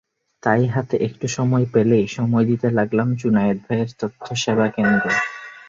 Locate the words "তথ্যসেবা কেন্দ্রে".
3.99-5.11